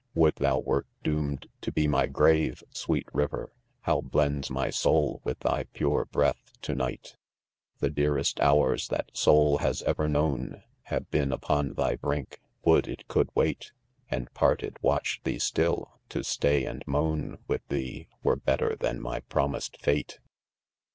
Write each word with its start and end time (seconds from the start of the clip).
Would 0.15 0.37
thou 0.37 0.57
wept 0.57 0.87
doomed 1.03 1.47
to 1.61 1.71
be 1.71 1.87
my 1.87 2.07
grave, 2.07 2.63
sweet 2.71 3.07
rivers 3.13 3.51
How 3.81 4.01
blends 4.01 4.49
my 4.49 4.71
soul 4.71 5.21
with 5.23 5.37
thy 5.41 5.65
pure 5.73 6.05
breath 6.05 6.53
to 6.63 6.73
■night 6.73 7.17
The 7.81 7.91
dearest 7.91 8.39
hours 8.39 8.87
that 8.87 9.15
soul 9.15 9.59
has 9.59 9.83
ever 9.83 10.07
known, 10.09 10.63
Have 10.85 11.11
been 11.11 11.31
upon 11.31 11.73
thy 11.73 11.97
brink; 11.97 12.41
would 12.65 12.87
it 12.87 13.07
could 13.07 13.29
wait— 13.35 13.73
And, 14.09 14.27
parted, 14.33 14.77
watch 14.81 15.21
thee' 15.23 15.37
still;— 15.37 15.99
to 16.09 16.23
stay 16.23 16.65
and 16.65 16.83
moan 16.87 17.37
With 17.47 17.67
thee, 17.67 18.07
were 18.23 18.37
better 18.37 18.75
than 18.75 18.99
my 18.99 19.19
promised 19.19 19.79
fate. 19.83 20.17